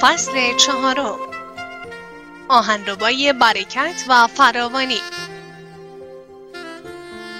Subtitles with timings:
[0.00, 1.18] فصل چهارم
[2.48, 5.00] آهنربای برکت و فراوانی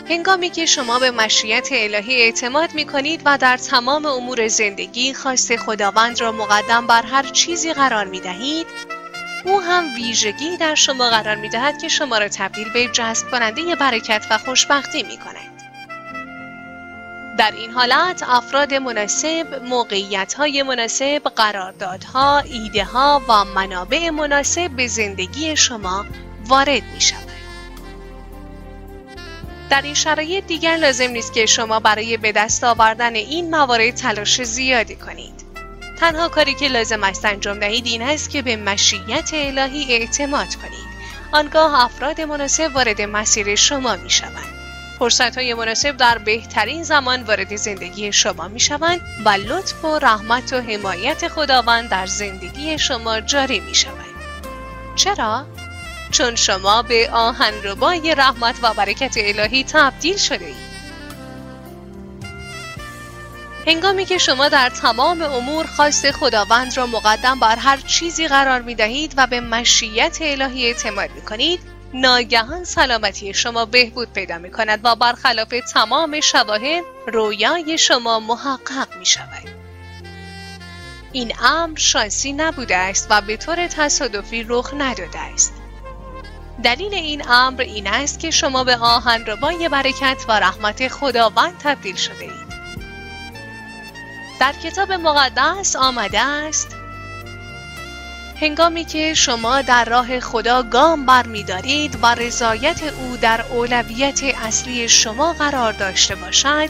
[0.09, 5.57] هنگامی که شما به مشیت الهی اعتماد می کنید و در تمام امور زندگی خواست
[5.57, 8.67] خداوند را مقدم بر هر چیزی قرار می دهید
[9.45, 13.75] او هم ویژگی در شما قرار می دهد که شما را تبدیل به جذب کننده
[13.75, 15.40] برکت و خوشبختی می کند.
[17.41, 24.87] در این حالت افراد مناسب، موقعیت های مناسب، قراردادها، ایده ها و منابع مناسب به
[24.87, 26.07] زندگی شما
[26.47, 27.29] وارد می شود.
[29.71, 34.43] در این شرایط دیگر لازم نیست که شما برای به دست آوردن این موارد تلاش
[34.43, 35.45] زیادی کنید.
[36.01, 40.91] تنها کاری که لازم است انجام دهید این است که به مشیت الهی اعتماد کنید.
[41.33, 44.60] آنگاه افراد مناسب وارد مسیر شما می شوند.
[45.01, 50.53] فرصت های مناسب در بهترین زمان وارد زندگی شما می شوند و لطف و رحمت
[50.53, 54.15] و حمایت خداوند در زندگی شما جاری می شوند.
[54.97, 55.47] چرا؟
[56.11, 60.71] چون شما به آهنربای رحمت و برکت الهی تبدیل شده اید.
[63.67, 68.75] هنگامی که شما در تمام امور خواست خداوند را مقدم بر هر چیزی قرار می
[68.75, 74.81] دهید و به مشیت الهی اعتماد می کنید ناگهان سلامتی شما بهبود پیدا می کند
[74.85, 79.49] و برخلاف تمام شواهد رویای شما محقق می شود.
[81.13, 85.53] این امر شانسی نبوده است و به طور تصادفی رخ نداده است.
[86.65, 91.97] دلیل این امر این است که شما به آهن ربای برکت و رحمت خداوند تبدیل
[91.97, 92.51] شده اید.
[94.41, 96.80] در کتاب مقدس آمده است
[98.41, 101.45] هنگامی که شما در راه خدا گام بر می
[102.03, 106.69] و رضایت او در اولویت اصلی شما قرار داشته باشد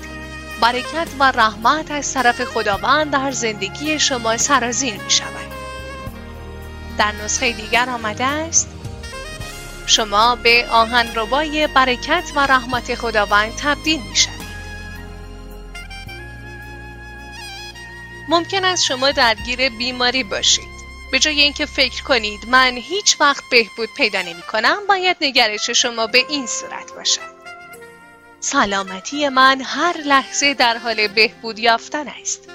[0.61, 5.51] برکت و رحمت از طرف خداوند در زندگی شما سرازیر می شود.
[6.99, 8.69] در نسخه دیگر آمده است
[9.87, 14.35] شما به آهنربای برکت و رحمت خداوند تبدیل می شود.
[18.29, 20.70] ممکن است شما درگیر بیماری باشید.
[21.13, 26.07] به جای اینکه فکر کنید من هیچ وقت بهبود پیدا نمی کنم باید نگرش شما
[26.07, 27.41] به این صورت باشد.
[28.41, 32.49] سلامتی من هر لحظه در حال بهبود یافتن است.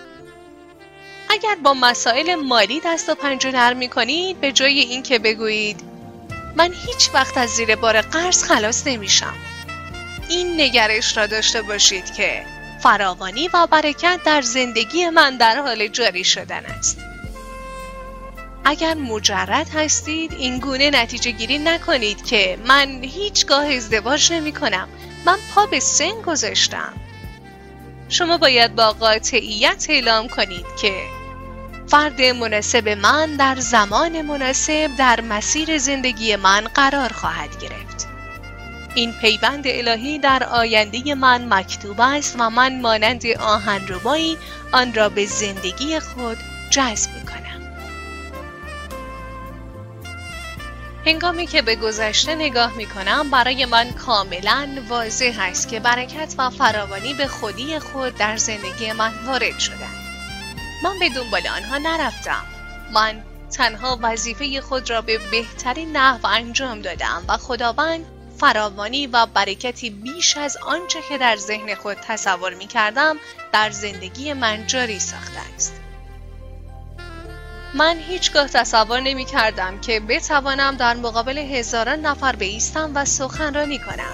[1.29, 5.81] اگر با مسائل مالی دست و پنجه نرم می کنید به جای اینکه بگویید
[6.55, 9.35] من هیچ وقت از زیر بار قرض خلاص نمیشم.
[10.29, 12.45] این نگرش را داشته باشید که
[12.83, 17.04] فراوانی و برکت در زندگی من در حال جاری شدن است.
[18.67, 24.87] اگر مجرد هستید این گونه نتیجه گیری نکنید که من هیچگاه ازدواج نمی کنم.
[25.25, 26.93] من پا به سن گذاشتم.
[28.09, 30.93] شما باید با قاطعیت اعلام کنید که
[31.87, 38.07] فرد مناسب من در زمان مناسب در مسیر زندگی من قرار خواهد گرفت.
[38.95, 44.37] این پیوند الهی در آینده من مکتوب است و من مانند آهنربایی
[44.71, 46.37] آن را به زندگی خود
[46.71, 47.14] جذب
[51.05, 56.49] هنگامی که به گذشته نگاه می کنم برای من کاملا واضح است که برکت و
[56.49, 59.87] فراوانی به خودی خود در زندگی من وارد شده.
[60.83, 62.45] من به دنبال آنها نرفتم
[62.93, 68.05] من تنها وظیفه خود را به بهترین نحو انجام دادم و خداوند
[68.37, 73.17] فراوانی و برکتی بیش از آنچه که در ذهن خود تصور می کردم
[73.53, 75.84] در زندگی من جاری ساخته است.
[77.75, 84.13] من هیچگاه تصور نمی کردم که بتوانم در مقابل هزاران نفر بیستم و سخنرانی کنم.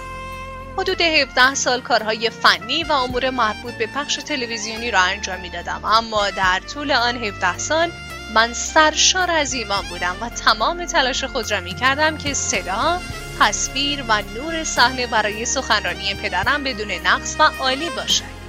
[0.78, 5.86] حدود 17 سال کارهای فنی و امور مربوط به پخش تلویزیونی را انجام می دادم
[5.86, 7.92] اما در طول آن 17 سال
[8.34, 13.00] من سرشار از ایمان بودم و تمام تلاش خود را می کردم که صدا،
[13.40, 18.41] تصویر و نور صحنه برای سخنرانی پدرم بدون نقص و عالی باشد.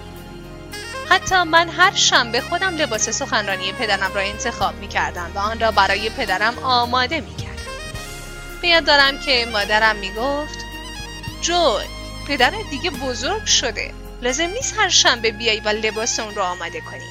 [1.13, 5.71] حتی من هر شنبه خودم لباس سخنرانی پدرم را انتخاب می کردم و آن را
[5.71, 7.63] برای پدرم آماده می کردم.
[8.63, 10.59] بیاد دارم که مادرم می گفت
[11.41, 11.85] جوی
[12.29, 17.09] پدرت دیگه بزرگ شده لازم نیست هر شنبه بیای و لباس اون را آماده کنی.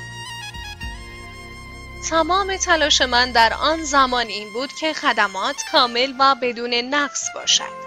[2.10, 7.81] تمام تلاش من در آن زمان این بود که خدمات کامل و بدون نقص باشد.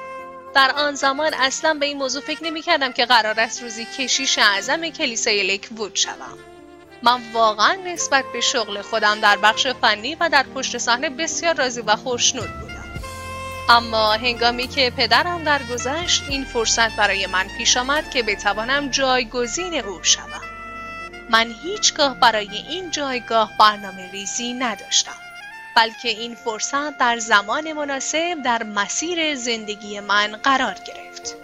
[0.54, 4.38] در آن زمان اصلا به این موضوع فکر نمی کردم که قرار است روزی کشیش
[4.38, 6.38] اعظم کلیسای وود شوم.
[7.02, 11.80] من واقعا نسبت به شغل خودم در بخش فنی و در پشت صحنه بسیار راضی
[11.80, 12.84] و خوشنود بودم.
[13.68, 20.02] اما هنگامی که پدرم درگذشت این فرصت برای من پیش آمد که بتوانم جایگزین او
[20.02, 20.40] شوم.
[21.30, 25.23] من هیچگاه برای این جایگاه برنامه ریزی نداشتم.
[25.76, 31.43] بلکه این فرصت در زمان مناسب در مسیر زندگی من قرار گرفت.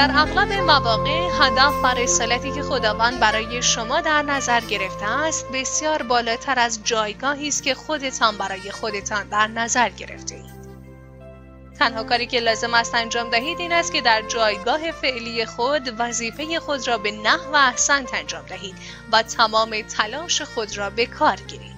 [0.00, 6.02] در اغلب مواقع هدف و رسالتی که خداوند برای شما در نظر گرفته است بسیار
[6.02, 10.50] بالاتر از جایگاهی است که خودتان برای خودتان در نظر گرفته اید.
[11.78, 16.60] تنها کاری که لازم است انجام دهید این است که در جایگاه فعلی خود وظیفه
[16.60, 18.74] خود را به نحو احسنت انجام دهید
[19.12, 21.69] و تمام تلاش خود را به کار گیرید.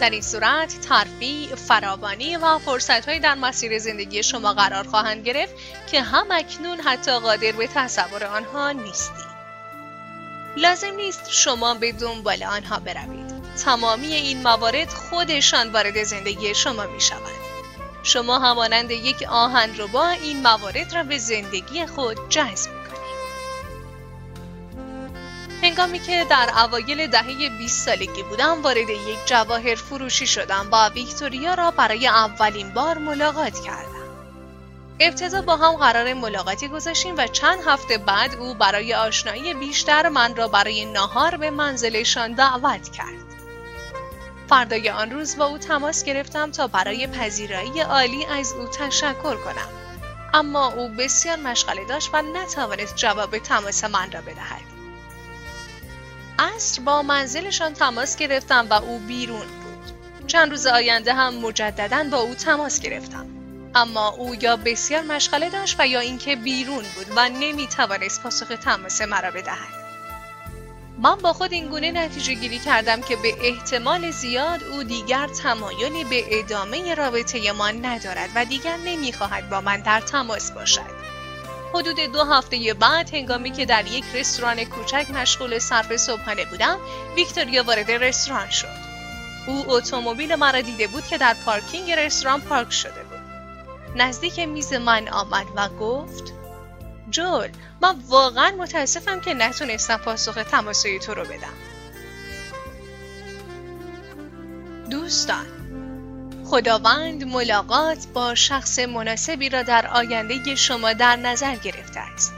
[0.00, 5.54] در این صورت ترفیع، فراوانی و فرصتهایی در مسیر زندگی شما قرار خواهند گرفت
[5.90, 9.26] که هم اکنون حتی قادر به تصور آنها نیستید.
[10.56, 13.26] لازم نیست شما به دنبال آنها بروید.
[13.64, 17.46] تمامی این موارد خودشان وارد زندگی شما می شوند.
[18.02, 22.75] شما همانند یک آهن رو با این موارد را به زندگی خود جذب
[25.66, 31.54] هنگامی که در اوایل دهه 20 سالگی بودم وارد یک جواهر فروشی شدم و ویکتوریا
[31.54, 34.06] را برای اولین بار ملاقات کردم.
[35.00, 40.36] ابتدا با هم قرار ملاقاتی گذاشتیم و چند هفته بعد او برای آشنایی بیشتر من
[40.36, 43.26] را برای ناهار به منزلشان دعوت کرد.
[44.48, 49.68] فردای آن روز با او تماس گرفتم تا برای پذیرایی عالی از او تشکر کنم.
[50.34, 54.75] اما او بسیار مشغله داشت و نتوانست جواب تماس من را بدهد.
[56.38, 60.26] عصر با منزلشان تماس گرفتم و او بیرون بود.
[60.26, 63.26] چند روز آینده هم مجددا با او تماس گرفتم.
[63.74, 69.02] اما او یا بسیار مشغله داشت و یا اینکه بیرون بود و نمی‌توانست پاسخ تماس
[69.02, 69.86] مرا بدهد.
[70.98, 76.04] من با خود این گونه نتیجه گیری کردم که به احتمال زیاد او دیگر تمایلی
[76.04, 80.95] به ادامه رابطه ما ندارد و دیگر نمی‌خواهد با من در تماس باشد.
[81.74, 86.78] حدود دو هفته بعد هنگامی که در یک رستوران کوچک مشغول صرف صبحانه بودم
[87.16, 88.96] ویکتوریا وارد رستوران شد.
[89.46, 93.20] او اتومبیل مرا دیده بود که در پارکینگ رستوران پارک شده بود.
[93.96, 96.32] نزدیک میز من آمد و گفت
[97.10, 97.48] جول
[97.82, 101.56] من واقعا متاسفم که نتونستم پاسخ تماسای تو رو بدم.
[104.90, 105.55] دوستان
[106.50, 112.32] خداوند ملاقات با شخص مناسبی را در آینده شما در نظر گرفته است.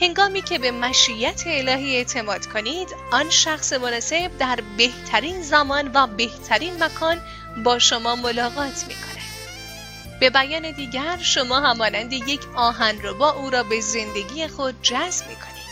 [0.00, 6.84] هنگامی که به مشیت الهی اعتماد کنید، آن شخص مناسب در بهترین زمان و بهترین
[6.84, 7.20] مکان
[7.64, 9.26] با شما ملاقات می کند.
[10.20, 15.28] به بیان دیگر شما همانند یک آهن رو با او را به زندگی خود جذب
[15.28, 15.66] می کنید.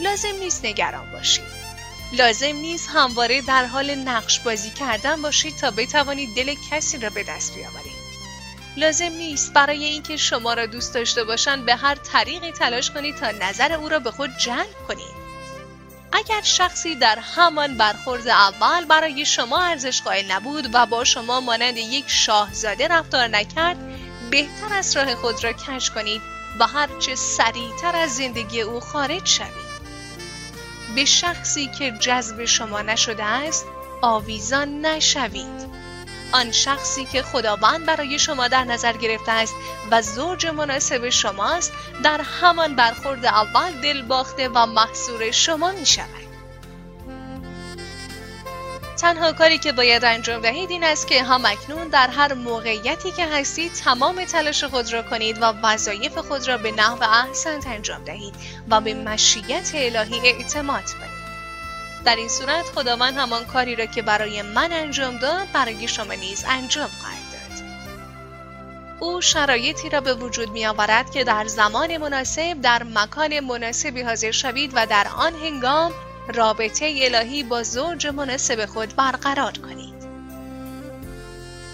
[0.00, 1.61] لازم نیست نگران باشید.
[2.12, 7.22] لازم نیست همواره در حال نقش بازی کردن باشید تا بتوانید دل کسی را به
[7.22, 8.02] دست بیاورید.
[8.76, 13.30] لازم نیست برای اینکه شما را دوست داشته باشند به هر طریقی تلاش کنید تا
[13.30, 15.22] نظر او را به خود جلب کنید.
[16.12, 21.76] اگر شخصی در همان برخورد اول برای شما ارزش قائل نبود و با شما مانند
[21.76, 23.76] یک شاهزاده رفتار نکرد
[24.30, 26.22] بهتر از راه خود را کش کنید
[26.60, 29.71] و هرچه سریعتر از زندگی او خارج شوید
[30.94, 33.66] به شخصی که جذب شما نشده است
[34.02, 35.72] آویزان نشوید
[36.32, 39.54] آن شخصی که خداوند برای شما در نظر گرفته است
[39.90, 41.72] و زوج مناسب شماست
[42.04, 46.31] در همان برخورد اول دل باخته و محصور شما می شود.
[49.02, 53.26] تنها کاری که باید انجام دهید این است که هم اکنون در هر موقعیتی که
[53.26, 58.34] هستید تمام تلاش خود را کنید و وظایف خود را به نحو احسن انجام دهید
[58.70, 61.22] و به مشیت الهی اعتماد کنید.
[62.04, 66.44] در این صورت خداوند همان کاری را که برای من انجام داد برای شما نیز
[66.48, 67.64] انجام خواهد داد.
[69.00, 74.30] او شرایطی را به وجود می آورد که در زمان مناسب در مکان مناسبی حاضر
[74.30, 75.92] شوید و در آن هنگام
[76.28, 80.02] رابطه الهی با زوج مناسب خود برقرار کنید.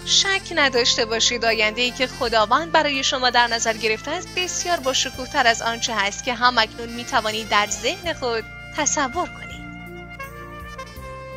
[0.06, 4.92] شک نداشته باشید آینده ای که خداوند برای شما در نظر گرفته است بسیار با
[5.32, 8.44] تر از آنچه هست که هم اکنون می توانید در ذهن خود
[8.76, 9.48] تصور کنید.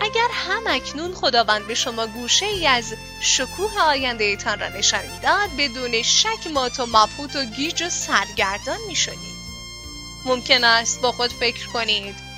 [0.01, 5.49] اگر هم اکنون خداوند به شما گوشه ای از شکوه آینده ایتان را نشان می‌داد
[5.57, 9.41] بدون شک مات و مبهوت و گیج و سرگردان می شدید.
[10.25, 12.30] ممکن است با خود فکر کنید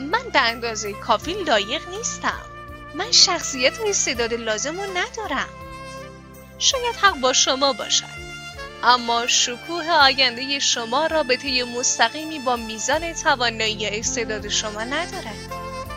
[0.00, 2.42] من به اندازه کافی لایق نیستم.
[2.94, 5.48] من شخصیت و استعداد لازم رو ندارم.
[6.58, 8.20] شاید حق با شما باشد.
[8.82, 15.50] اما شکوه آینده شما رابطه مستقیمی با میزان توانایی استعداد شما ندارد.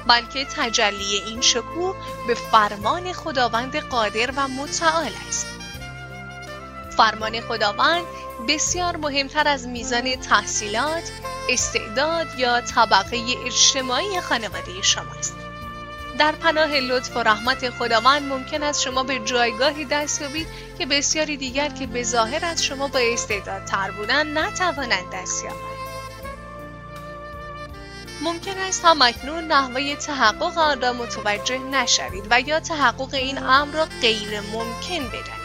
[0.07, 1.95] بلکه تجلی این شکوه
[2.27, 5.52] به فرمان خداوند قادر و متعال است.
[6.97, 8.05] فرمان خداوند
[8.47, 11.11] بسیار مهمتر از میزان تحصیلات،
[11.49, 15.35] استعداد یا طبقه اجتماعی خانواده شماست.
[16.17, 20.47] در پناه لطف و رحمت خداوند ممکن است شما به جایگاهی دست یابید
[20.77, 25.73] که بسیاری دیگر که به ظاهر از شما با استعداد تر بودن نتوانند دست یابند.
[28.21, 33.75] ممکن است تا مکنون نحوه تحقق آن را متوجه نشوید و یا تحقق این امر
[33.75, 35.42] را غیر ممکن بدانید.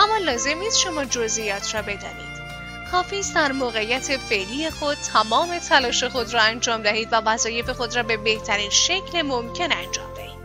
[0.00, 2.36] اما لازم نیست شما جزئیات را بدانید.
[2.92, 7.96] کافی است در موقعیت فعلی خود تمام تلاش خود را انجام دهید و وظایف خود
[7.96, 10.36] را به بهترین شکل ممکن انجام دهید.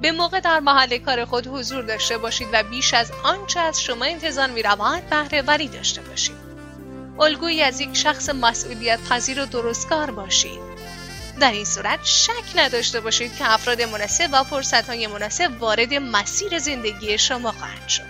[0.00, 4.04] به موقع در محل کار خود حضور داشته باشید و بیش از آنچه از شما
[4.04, 6.48] انتظار می رود بهره وری داشته باشید.
[7.20, 10.60] الگویی از یک شخص مسئولیت پذیر و درستکار باشید.
[11.40, 17.18] در این صورت شک نداشته باشید که افراد مناسب و فرصتهای مناسب وارد مسیر زندگی
[17.18, 18.07] شما خواهند شد.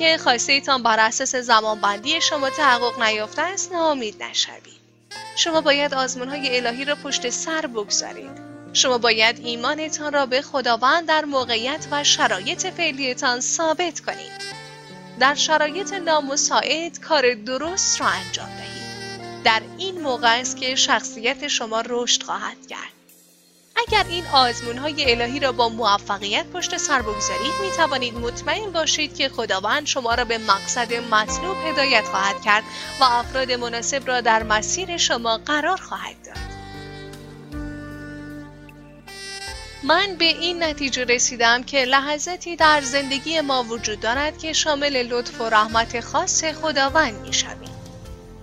[0.00, 4.80] اینکه خواسته تان بر اساس زمانبندی شما تحقق نیافته است ناامید نشوید.
[5.36, 8.30] شما باید آزمون های الهی را پشت سر بگذارید.
[8.72, 14.32] شما باید ایمانتان را به خداوند در موقعیت و شرایط فعلیتان ثابت کنید.
[15.20, 19.42] در شرایط نامساعد کار درست را انجام دهید.
[19.44, 22.97] در این موقع است که شخصیت شما رشد خواهد کرد.
[23.78, 29.16] اگر این آزمون های الهی را با موفقیت پشت سر بگذارید می توانید مطمئن باشید
[29.16, 32.64] که خداوند شما را به مقصد مطلوب هدایت خواهد کرد
[33.00, 36.36] و افراد مناسب را در مسیر شما قرار خواهد داد.
[39.82, 45.40] من به این نتیجه رسیدم که لحظاتی در زندگی ما وجود دارد که شامل لطف
[45.40, 47.77] و رحمت خاص خداوند می شوید.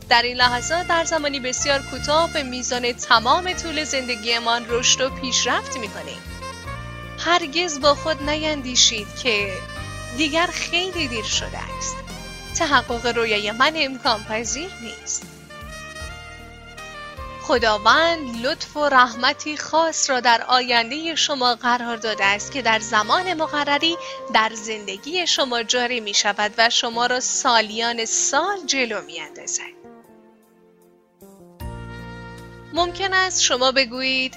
[0.09, 5.77] در این لحظات در زمانی بسیار کوتاه به میزان تمام طول زندگیمان رشد و پیشرفت
[5.77, 6.21] می‌کنیم.
[7.19, 9.53] هرگز با خود نیندیشید که
[10.17, 11.95] دیگر خیلی دیر شده است.
[12.57, 15.23] تحقق رویای من امکان پذیر نیست.
[17.41, 23.33] خداوند لطف و رحمتی خاص را در آینده شما قرار داده است که در زمان
[23.33, 23.97] مقرری
[24.33, 29.84] در زندگی شما جاری می شود و شما را سالیان سال جلو می اندازد.
[32.75, 34.35] ممکن است شما بگویید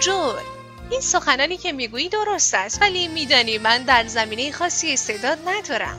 [0.00, 0.42] جول
[0.90, 5.98] این سخنانی که می‌گویی درست است ولی میدانی من در زمینه خاصی استعداد ندارم.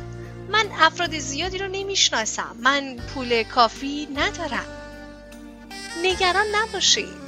[0.50, 2.56] من افراد زیادی رو نمی‌شناسم.
[2.60, 4.66] من پول کافی ندارم.
[6.04, 7.26] نگران نباشید.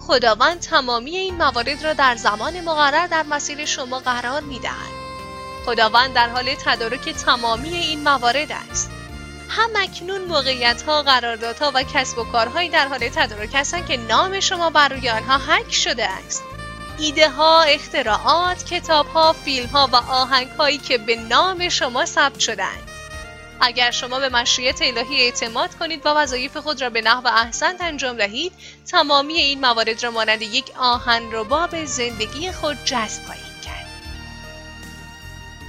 [0.00, 4.92] خداوند تمامی این موارد را در زمان مقرر در مسیر شما قرار می‌دهد.
[5.66, 8.90] خداوند در حال تدارک تمامی این موارد است.
[9.56, 11.04] هم اکنون موقعیت ها
[11.74, 15.74] و کسب و کارهایی در حال تدارک هستند که نام شما بر روی آنها حک
[15.74, 16.42] شده است
[16.98, 22.38] ایده ها، اختراعات، کتاب ها، فیلم ها و آهنگ هایی که به نام شما ثبت
[22.40, 22.88] شدند.
[23.60, 28.16] اگر شما به مشیت الهی اعتماد کنید و وظایف خود را به نحو احسن انجام
[28.16, 28.52] دهید،
[28.86, 31.22] تمامی این موارد را مانند یک آهن
[31.70, 33.51] به زندگی خود جذب خواهید.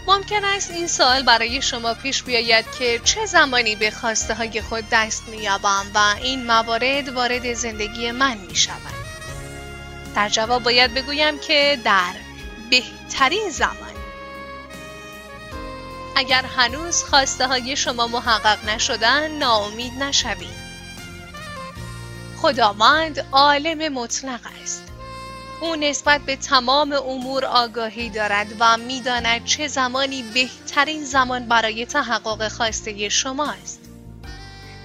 [0.08, 4.84] ممکن است این سوال برای شما پیش بیاید که چه زمانی به خواسته های خود
[4.92, 8.94] دست میابم و این موارد وارد زندگی من می شود.
[10.16, 12.14] در جواب باید بگویم که در
[12.70, 13.94] بهترین زمان.
[16.16, 20.64] اگر هنوز خواسته های شما محقق نشدن ناامید نشوید.
[22.38, 24.93] خداوند عالم مطلق است.
[25.64, 32.48] او نسبت به تمام امور آگاهی دارد و می‌داند چه زمانی بهترین زمان برای تحقق
[32.48, 33.80] خواسته شما است.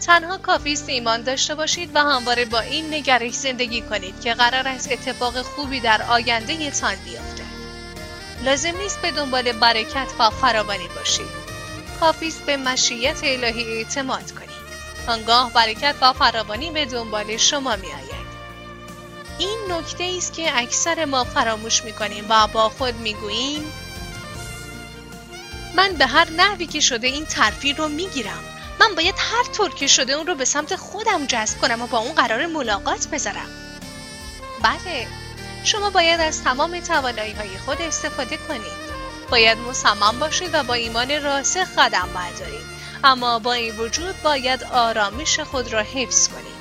[0.06, 4.68] تنها کافی است ایمان داشته باشید و همواره با این نگرش زندگی کنید که قرار
[4.68, 7.44] است اتفاق خوبی در آینده تان بیفته.
[8.44, 11.48] لازم نیست به دنبال برکت و فراوانی باشید.
[12.00, 14.48] کافی است به مشیت الهی اعتماد کنید.
[15.08, 18.17] آنگاه برکت و فراوانی به دنبال شما می آید.
[19.38, 23.72] این نکته است که اکثر ما فراموش می کنیم و با خود می گوییم
[25.74, 28.44] من به هر نحوی که شده این ترفیع رو می گیرم.
[28.80, 31.98] من باید هر طور که شده اون رو به سمت خودم جذب کنم و با
[31.98, 33.48] اون قرار ملاقات بذارم.
[34.62, 35.06] بله
[35.64, 38.88] شما باید از تمام توانایی های خود استفاده کنید.
[39.30, 42.66] باید مصمم باشید و با ایمان راسخ قدم بردارید.
[43.04, 46.57] اما با این وجود باید آرامش خود را حفظ کنید.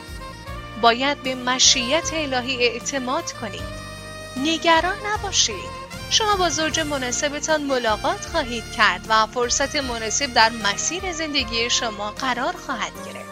[0.81, 3.87] باید به مشیت الهی اعتماد کنید.
[4.37, 5.87] نگران نباشید.
[6.09, 12.55] شما با زوج مناسبتان ملاقات خواهید کرد و فرصت مناسب در مسیر زندگی شما قرار
[12.65, 13.26] خواهد گرفت.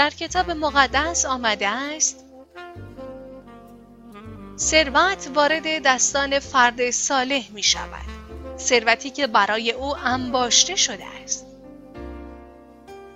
[0.00, 2.24] در کتاب مقدس آمده است.
[4.58, 8.06] ثروت وارد دستان فرد صالح می شود.
[8.58, 11.46] ثروتی که برای او انباشته شده است.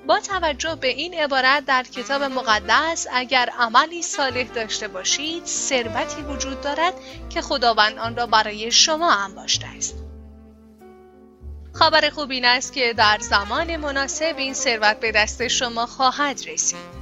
[0.06, 6.60] با توجه به این عبارت در کتاب مقدس اگر عملی صالح داشته باشید ثروتی وجود
[6.60, 6.94] دارد
[7.30, 10.03] که خداوند آن را برای شما انباشته است.
[11.74, 16.94] خبر خوب این است که در زمان مناسب این ثروت به دست شما خواهد رسید.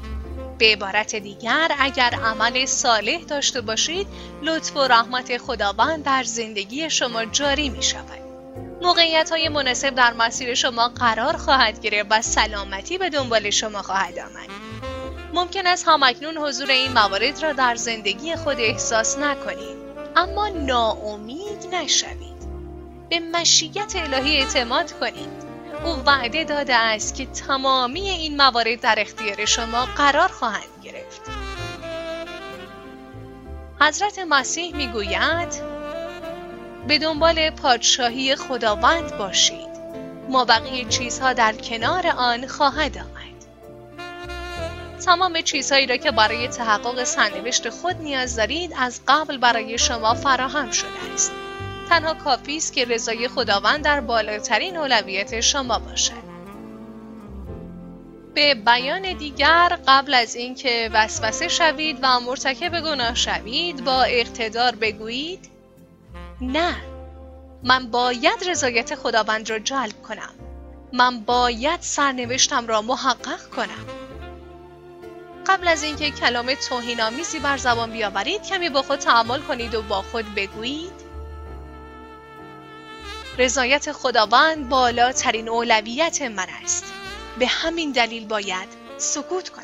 [0.58, 4.06] به عبارت دیگر اگر عمل صالح داشته باشید
[4.42, 8.18] لطف و رحمت خداوند در زندگی شما جاری می شود.
[8.82, 14.18] موقعیت های مناسب در مسیر شما قرار خواهد گرفت و سلامتی به دنبال شما خواهد
[14.18, 14.48] آمد.
[15.34, 19.76] ممکن است همکنون حضور این موارد را در زندگی خود احساس نکنید
[20.16, 22.21] اما ناامید نشوید.
[23.12, 25.42] به مشیت الهی اعتماد کنید.
[25.84, 31.20] او وعده داده است که تمامی این موارد در اختیار شما قرار خواهند گرفت.
[33.80, 35.48] حضرت مسیح می‌گوید
[36.88, 39.72] به دنبال پادشاهی خداوند باشید.
[40.28, 43.44] ما بقیه چیزها در کنار آن خواهد آمد.
[45.04, 50.70] تمام چیزهایی را که برای تحقق سرنوشت خود نیاز دارید از قبل برای شما فراهم
[50.70, 51.32] شده است.
[51.92, 56.22] تنها کافی است که رضای خداوند در بالاترین اولویت شما باشد
[58.34, 65.50] به بیان دیگر قبل از اینکه وسوسه شوید و مرتکب گناه شوید با اقتدار بگویید
[66.40, 66.76] نه
[67.62, 70.34] من باید رضایت خداوند را جلب کنم.
[70.92, 73.86] من باید سرنوشتم را محقق کنم.
[75.46, 80.02] قبل از اینکه کلام توهینآمیزی بر زبان بیاورید کمی با خود تحمل کنید و با
[80.02, 81.01] خود بگویید
[83.38, 86.92] رضایت خداوند بالاترین اولویت من است
[87.38, 88.68] به همین دلیل باید
[88.98, 89.62] سکوت کنم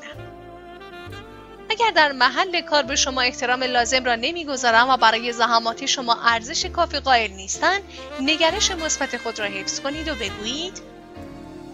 [1.70, 6.66] اگر در محل کار به شما احترام لازم را نمی‌گذارم و برای زحمات شما ارزش
[6.66, 7.82] کافی قائل نیستند
[8.20, 10.82] نگرش مثبت خود را حفظ کنید و بگویید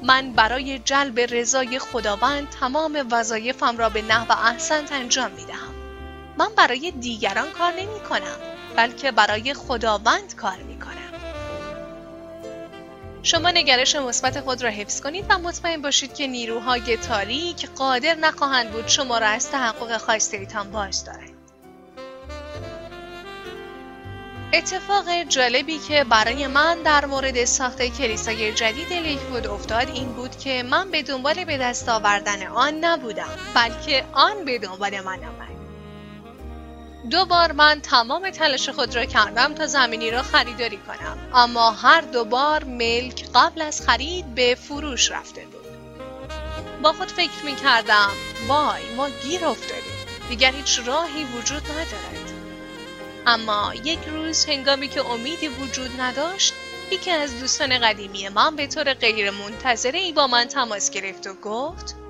[0.02, 5.74] من برای جلب رضای خداوند تمام وظایفم را به نحو احسنت انجام می دهم.
[6.38, 8.36] من برای دیگران کار نمی کنم
[8.76, 10.93] بلکه برای خداوند کار می کنم.
[13.24, 18.70] شما نگرش مثبت خود را حفظ کنید و مطمئن باشید که نیروهای تاریک قادر نخواهند
[18.70, 21.30] بود شما را از تحقق خواستهایتان باز دارند.
[24.52, 30.62] اتفاق جالبی که برای من در مورد ساخت کلیسای جدید لیکوود افتاد این بود که
[30.62, 35.63] من به دنبال به دست آوردن آن نبودم بلکه آن به دنبال من آمد.
[37.10, 41.18] دو بار من تمام تلاش خود را کردم تا زمینی را خریداری کنم.
[41.34, 45.64] اما هر دو بار ملک قبل از خرید به فروش رفته بود.
[46.82, 48.10] با خود فکر می کردم
[48.48, 49.94] وای ما گیر افتادیم.
[50.28, 52.32] دیگر هیچ راهی وجود ندارد.
[53.26, 56.54] اما یک روز هنگامی که امیدی وجود نداشت
[56.90, 61.34] یکی از دوستان قدیمی من به طور غیر منتظره ای با من تماس گرفت و
[61.34, 62.03] گفت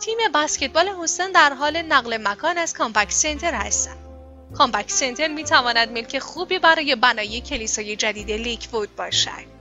[0.00, 3.98] تیم بسکتبال هوستن در حال نقل مکان از کامپکت سنتر هستند.
[4.58, 9.54] کامپکت سنتر می تواند ملک خوبی برای بنای کلیسای جدید لیکوود باشد.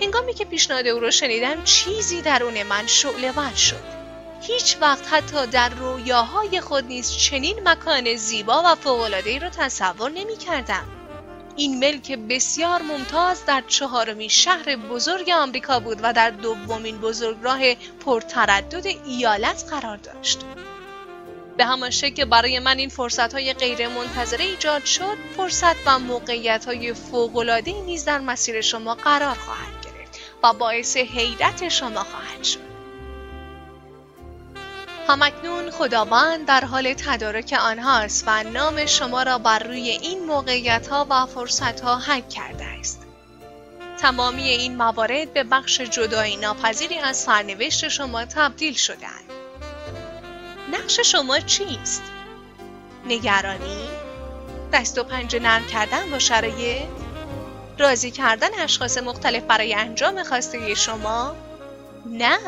[0.00, 4.00] هنگامی که پیشنهاد او را شنیدم چیزی درون من شعله ور شد.
[4.42, 10.36] هیچ وقت حتی در رویاهای خود نیز چنین مکان زیبا و فوق‌العاده‌ای را تصور نمی
[10.36, 10.99] کردم.
[11.56, 18.86] این ملک بسیار ممتاز در چهارمین شهر بزرگ آمریکا بود و در دومین بزرگراه پرتردد
[18.86, 20.40] ایالت قرار داشت.
[21.56, 26.64] به همان شکل برای من این فرصت های غیر منتظره ایجاد شد فرصت و موقعیت
[26.64, 26.94] های
[27.86, 32.69] نیز در مسیر شما قرار خواهد گرفت و باعث حیرت شما خواهد شد
[35.10, 41.06] همکنون خداوند در حال تدارک آنهاست و نام شما را بر روی این موقعیت ها
[41.10, 43.06] و فرصت ها حک کرده است
[43.98, 49.30] تمامی این موارد به بخش جدایی ناپذیری از سرنوشت شما تبدیل شدهاند
[50.72, 52.02] نقش شما چیست؟
[53.06, 53.88] نگرانی؟
[54.72, 56.88] دست و پنجه نرم کردن با شرایط؟
[57.78, 61.36] راضی کردن اشخاص مختلف برای انجام خواسته شما؟
[62.06, 62.38] نه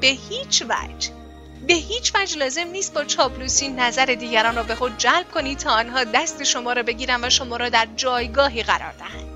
[0.00, 1.25] به هیچ وجه
[1.66, 5.70] به هیچ وجه لازم نیست با چاپلوسی نظر دیگران را به خود جلب کنید تا
[5.70, 9.28] آنها دست شما را بگیرن و شما را در جایگاهی قرار دهند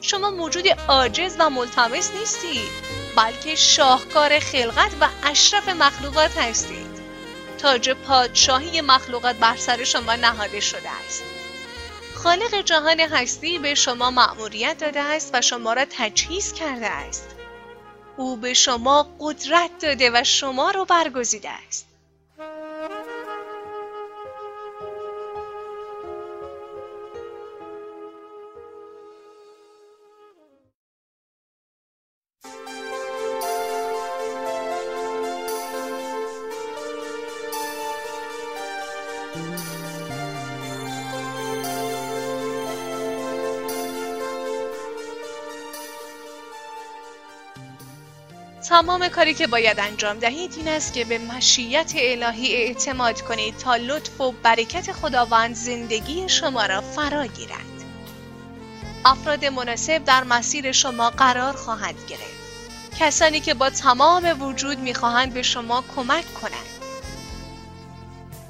[0.00, 2.70] شما موجود عاجز و ملتمس نیستید
[3.16, 6.96] بلکه شاهکار خلقت و اشرف مخلوقات هستید
[7.58, 11.22] تاج پادشاهی مخلوقات بر سر شما نهاده شده است.
[12.14, 17.35] خالق جهان هستی به شما مأموریت داده است و شما را تجهیز کرده است.
[18.16, 21.86] او به شما قدرت داده و شما را برگزیده است.
[48.68, 53.76] تمام کاری که باید انجام دهید این است که به مشیت الهی اعتماد کنید تا
[53.76, 57.84] لطف و برکت خداوند زندگی شما را فرا گیرد.
[59.04, 62.96] افراد مناسب در مسیر شما قرار خواهند گرفت.
[63.00, 66.76] کسانی که با تمام وجود می‌خواهند به شما کمک کنند.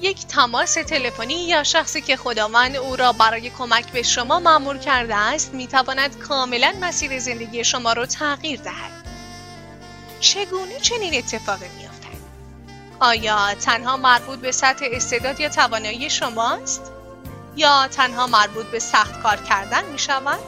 [0.00, 5.16] یک تماس تلفنی یا شخصی که خداوند او را برای کمک به شما مأمور کرده
[5.16, 8.95] است می‌تواند کاملا مسیر زندگی شما را تغییر دهد.
[10.20, 12.06] چگونه چنین اتفاقی میافتد
[13.00, 16.92] آیا تنها مربوط به سطح استعداد یا توانایی شماست
[17.56, 20.38] یا تنها مربوط به سخت کار کردن می شود؟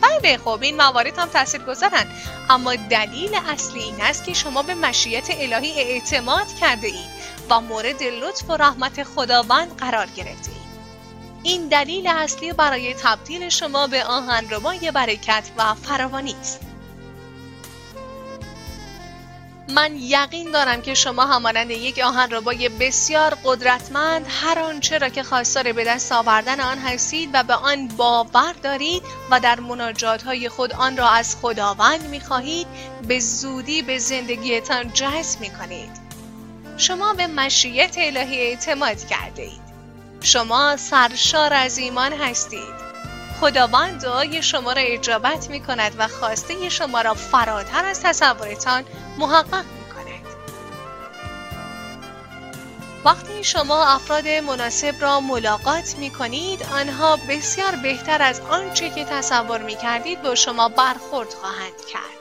[0.00, 2.06] بله خب این موارد هم تاثیر گذارن
[2.50, 7.10] اما دلیل اصلی این است که شما به مشیت الهی اعتماد کرده اید
[7.50, 10.60] و مورد لطف و رحمت خداوند قرار گرفته اید.
[11.42, 16.69] این دلیل اصلی برای تبدیل شما به آهنربای برکت و فراوانی است.
[19.74, 25.72] من یقین دارم که شما همانند یک آهنربای بسیار قدرتمند هر آنچه را که خواستار
[25.72, 30.72] به دست آوردن آن هستید و به آن باور دارید و در مناجات های خود
[30.72, 32.66] آن را از خداوند می خواهید
[33.08, 35.90] به زودی به زندگیتان جذب می کنید.
[36.76, 39.60] شما به مشیت الهی اعتماد کرده اید.
[40.20, 42.89] شما سرشار از ایمان هستید.
[43.40, 48.84] خداوند دعای شما را اجابت می کند و خواسته شما را فراتر از تصورتان
[49.18, 50.26] محقق می کند.
[53.04, 59.62] وقتی شما افراد مناسب را ملاقات می کنید آنها بسیار بهتر از آنچه که تصور
[59.62, 62.20] می کردید با شما برخورد خواهند کرد.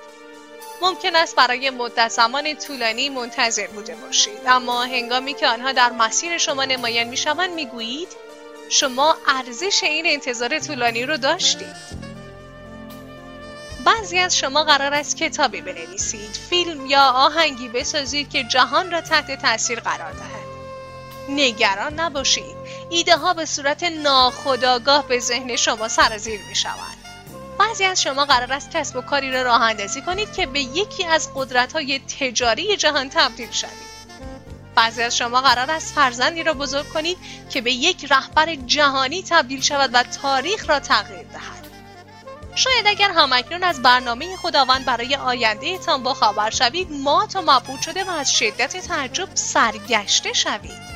[0.82, 6.38] ممکن است برای مدت زمان طولانی منتظر بوده باشید اما هنگامی که آنها در مسیر
[6.38, 8.29] شما نمایان می شوند می گویید
[8.70, 12.00] شما ارزش این انتظار طولانی رو داشتید.
[13.86, 19.42] بعضی از شما قرار است کتابی بنویسید فیلم یا آهنگی بسازید که جهان را تحت
[19.42, 20.50] تاثیر قرار دهد.
[21.30, 22.56] نگران نباشید
[22.90, 26.98] ایده ها به صورت ناخودآگاه به ذهن شما سرازیر می شود
[27.60, 31.06] بعضی از شما قرار است کسب و کاری را راه اندازی کنید که به یکی
[31.06, 33.89] از قدرت های تجاری جهان تبدیل شوید.
[34.80, 37.18] بعضی از شما قرار است فرزندی را بزرگ کنید
[37.50, 41.68] که به یک رهبر جهانی تبدیل شود و تاریخ را تغییر دهد.
[42.56, 47.82] شاید اگر همکنون از برنامه خداوند برای آینده تان با خبر شوید مات و مبهوت
[47.82, 50.90] شده و از شدت تعجب سرگشته شوید.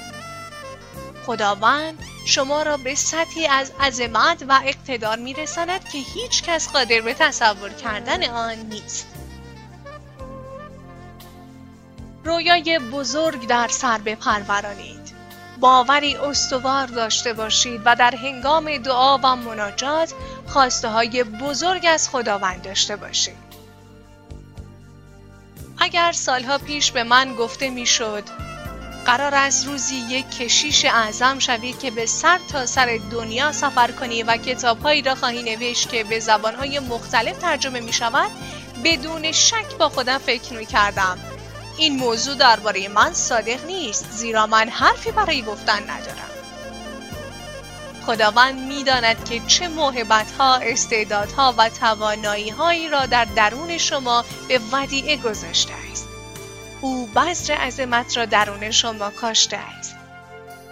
[1.25, 7.13] خداوند شما را به سطحی از عظمت و اقتدار میرساند که هیچ کس قادر به
[7.13, 9.12] تصور کردن آن نیست.
[12.25, 15.13] رویای بزرگ در سر بپرورانید.
[15.59, 20.13] باوری استوار داشته باشید و در هنگام دعا و مناجات
[20.47, 23.53] خواسته های بزرگ از خداوند داشته باشید.
[25.79, 28.23] اگر سالها پیش به من گفته می‌شد
[29.05, 34.23] قرار است روزی یک کشیش اعظم شوی که به سر تا سر دنیا سفر کنی
[34.23, 38.31] و کتابهایی را خواهی نوشت که به زبانهای مختلف ترجمه می شود
[38.83, 41.17] بدون شک با خودم فکر می کردم
[41.77, 46.29] این موضوع درباره من صادق نیست زیرا من حرفی برای گفتن ندارم
[48.05, 54.59] خداوند می‌داند که چه موهبت ها، استعدادها و توانایی هایی را در درون شما به
[54.71, 56.07] ودیعه گذاشته است.
[56.81, 59.95] او بذر عظمت را درون شما کاشته است.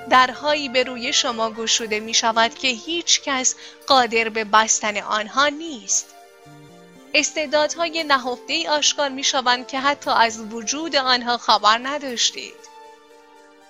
[0.09, 3.55] درهایی به روی شما گشوده می شود که هیچ کس
[3.87, 6.10] قادر به بستن آنها نیست.
[7.13, 12.71] استعدادهای نهفته آشکار می شوند که حتی از وجود آنها خبر نداشتید.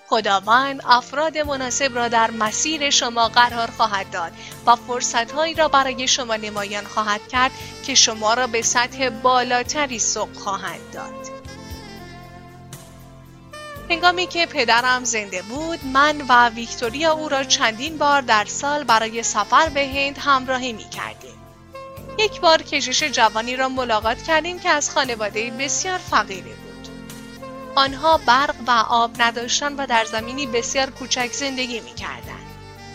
[0.07, 4.31] خداوند افراد مناسب را در مسیر شما قرار خواهد داد
[4.65, 7.51] و فرصتهایی را برای شما نمایان خواهد کرد
[7.85, 11.41] که شما را به سطح بالاتری سوق خواهند داد.
[13.89, 19.23] هنگامی که پدرم زنده بود من و ویکتوریا او را چندین بار در سال برای
[19.23, 21.40] سفر به هند همراهی می کردیم.
[22.19, 26.87] یک بار کشش جوانی را ملاقات کردیم که از خانواده بسیار فقیری بود.
[27.75, 32.41] آنها برق و آب نداشتند و در زمینی بسیار کوچک زندگی می کردن.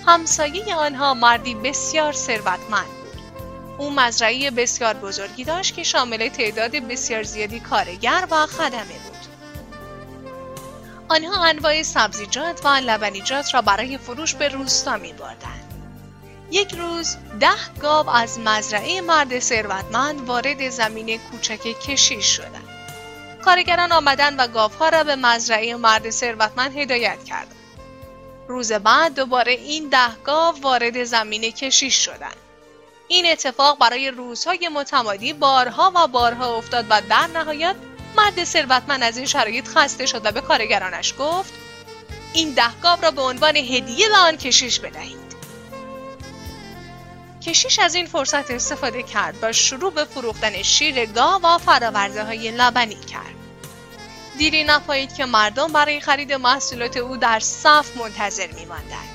[0.06, 3.22] همسایه آنها مردی بسیار ثروتمند بود.
[3.78, 9.16] او مزرعه بسیار بزرگی داشت که شامل تعداد بسیار زیادی کارگر و خدمه بود.
[11.08, 15.55] آنها انواع سبزیجات و لبنیجات را برای فروش به روستا می بردن.
[16.50, 22.68] یک روز ده گاو از مزرعه مرد ثروتمند وارد زمین کوچک کشیش شدند.
[23.44, 27.56] کارگران آمدن و گاوها را به مزرعه مرد ثروتمند هدایت کردند.
[28.48, 32.36] روز بعد دوباره این ده گاو وارد زمین کشیش شدند.
[33.08, 37.76] این اتفاق برای روزهای متمادی بارها و بارها افتاد و در نهایت
[38.16, 41.52] مرد ثروتمند از این شرایط خسته شد و به کارگرانش گفت
[42.32, 45.25] این ده گاو را به عنوان هدیه به آن کشیش بدهید.
[47.46, 52.50] کشیش از این فرصت استفاده کرد و شروع به فروختن شیر گاو و فراورده های
[52.50, 53.34] لبنی کرد.
[54.38, 59.08] دیری نپایید که مردم برای خرید محصولات او در صف منتظر می ماندند.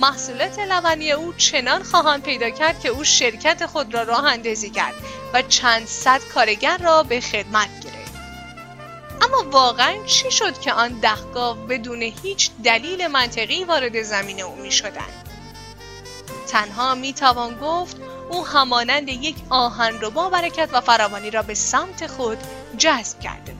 [0.00, 4.94] محصولات لبنی او چنان خواهان پیدا کرد که او شرکت خود را راه اندازی کرد
[5.32, 8.12] و چند صد کارگر را به خدمت گرفت.
[9.22, 11.14] اما واقعا چی شد که آن ده
[11.68, 15.21] بدون هیچ دلیل منطقی وارد زمین او می شدند؟
[16.52, 17.96] تنها می توان گفت
[18.30, 22.38] او همانند یک آهنربا برکت و فراوانی را به سمت خود
[22.78, 23.51] جذب کرده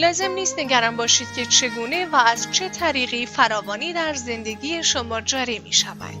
[0.00, 5.58] لازم نیست نگران باشید که چگونه و از چه طریقی فراوانی در زندگی شما جاری
[5.58, 6.14] می شود.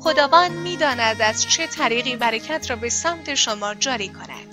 [0.00, 4.48] خداوند می داند از چه طریقی برکت را به سمت شما جاری کند.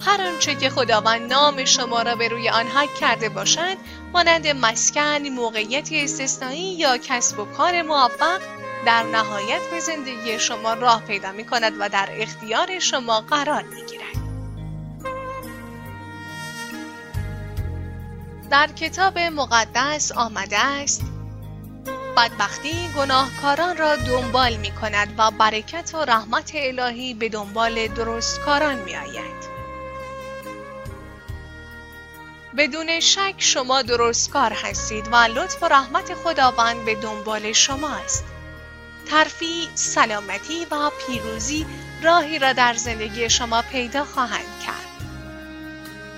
[0.00, 3.76] هر آنچه که خداوند نام شما را به روی آن حک کرده باشد
[4.12, 8.40] مانند مسکن، موقعیتی استثنایی یا کسب و کار موفق
[8.86, 13.84] در نهایت به زندگی شما راه پیدا می کند و در اختیار شما قرار می
[13.84, 13.95] گیرد.
[18.50, 21.02] در کتاب مقدس آمده است
[22.16, 28.96] بدبختی گناهکاران را دنبال می کند و برکت و رحمت الهی به دنبال درستکاران می
[28.96, 29.46] آید.
[32.56, 38.24] بدون شک شما درستکار هستید و لطف و رحمت خداوند به دنبال شما است.
[39.10, 41.66] ترفی، سلامتی و پیروزی
[42.02, 44.86] راهی را در زندگی شما پیدا خواهند کرد.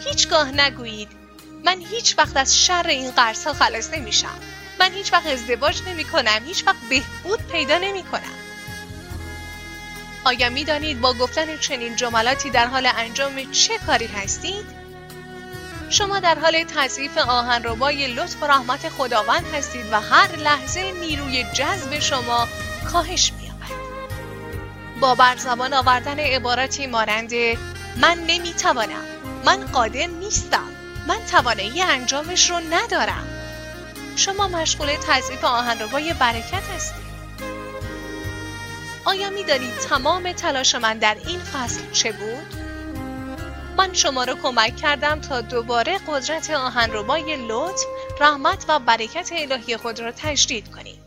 [0.04, 1.17] هیچگاه نگویید
[1.64, 4.38] من هیچ وقت از شر این قرص ها خلاص نمیشم.
[4.80, 8.38] من هیچ وقت ازدواج نمی کنم هیچ وقت بهبود پیدا نمی کنم
[10.24, 14.78] آیا می دانید با گفتن چنین جملاتی در حال انجام چه کاری هستید؟
[15.90, 21.98] شما در حال تضعیف آهنربای لطف و رحمت خداوند هستید و هر لحظه نیروی جذب
[21.98, 22.48] شما
[22.92, 23.48] کاهش می
[25.00, 27.32] با برزبان آوردن عباراتی مانند
[27.96, 29.04] من نمی توانم
[29.44, 30.77] من قادر نیستم.
[31.08, 33.26] من توانایی انجامش رو ندارم
[34.16, 37.08] شما مشغول تضعیف آهنربای برکت هستید
[39.04, 42.54] آیا می‌دانید تمام تلاش من در این فصل چه بود؟
[43.76, 47.84] من شما را کمک کردم تا دوباره قدرت آهنربای لطف،
[48.20, 50.98] رحمت و برکت الهی خود را تجدید کنید.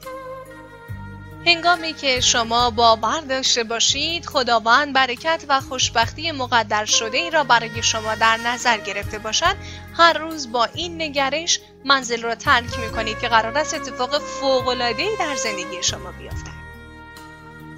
[1.46, 7.84] هنگامی که شما باور داشته باشید خداوند برکت و خوشبختی مقدر شده ای را برای
[7.84, 9.56] شما در نظر گرفته باشد
[9.98, 15.16] هر روز با این نگرش منزل را ترک می کنید که قرار است اتفاق فوق‌العاده‌ای
[15.20, 16.62] در زندگی شما بیفتد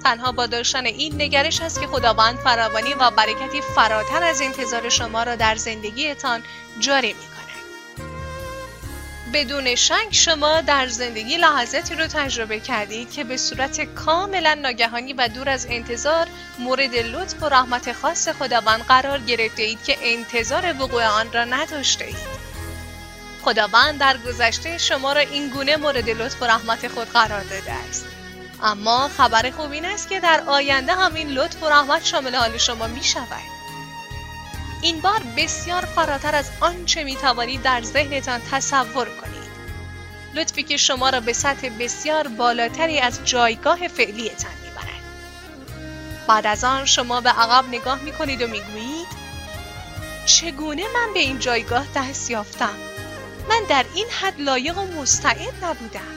[0.04, 5.22] تنها با داشتن این نگرش است که خداوند فراوانی و برکتی فراتر از انتظار شما
[5.22, 6.42] را در زندگیتان
[6.80, 7.33] جاری می
[9.34, 15.28] بدون شک شما در زندگی لحظاتی رو تجربه کردید که به صورت کاملا ناگهانی و
[15.28, 16.26] دور از انتظار
[16.58, 22.04] مورد لطف و رحمت خاص خداوند قرار گرفته اید که انتظار وقوع آن را نداشته
[22.04, 22.44] اید.
[23.42, 28.06] خداوند در گذشته شما را این گونه مورد لطف و رحمت خود قرار داده است.
[28.62, 32.58] اما خبر خوب این است که در آینده هم این لطف و رحمت شامل حال
[32.58, 33.53] شما می شود.
[34.84, 39.50] این بار بسیار فراتر از آنچه می توانید در ذهنتان تصور کنید.
[40.34, 45.02] لطفی که شما را به سطح بسیار بالاتری از جایگاه فعلیتان می‌برد.
[46.28, 49.06] بعد از آن شما به عقب نگاه می کنید و می‌گویید
[50.26, 52.76] چگونه من به این جایگاه دست یافتم؟
[53.48, 56.14] من در این حد لایق و مستعد نبودم.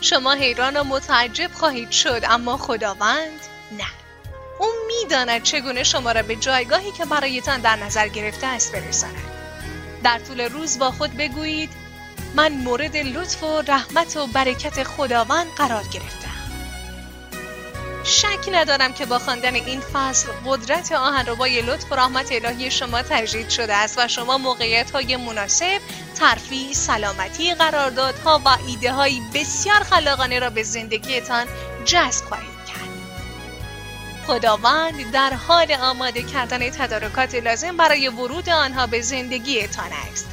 [0.00, 3.40] شما حیران و متعجب خواهید شد اما خداوند
[3.78, 4.01] نه.
[4.58, 9.22] او می‌داند چگونه شما را به جایگاهی که برایتان در نظر گرفته است برساند.
[10.04, 11.70] در طول روز با خود بگویید
[12.34, 16.32] من مورد لطف و رحمت و برکت خداوند قرار گرفتم.
[18.04, 23.48] شک ندارم که با خواندن این فصل قدرت آهنربای لطف و رحمت الهی شما تجدید
[23.48, 25.80] شده است و شما موقعیت های مناسب
[26.14, 31.46] ترفیع سلامتی قراردادها و ایده های بسیار خلاقانه را به زندگیتان
[31.84, 32.61] جذب خواهید.
[34.26, 40.28] خداوند در حال آماده کردن تدارکات لازم برای ورود آنها به زندگیتان است.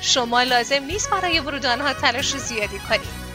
[0.00, 3.28] شما لازم نیست برای ورود آنها تلاش زیادی کنید.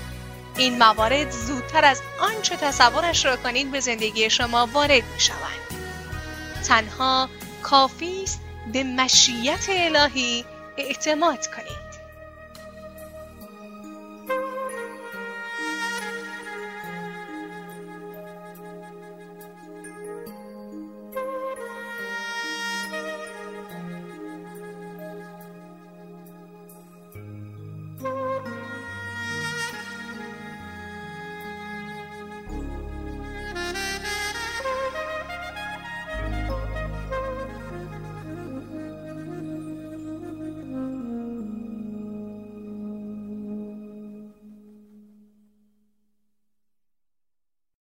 [0.58, 5.82] این موارد زودتر از آنچه تصورش را کنید به زندگی شما وارد می شوند.
[6.68, 7.30] تنها
[7.62, 8.42] کافی است
[8.74, 10.46] به مشیت الهی
[10.78, 11.83] اعتماد کنید.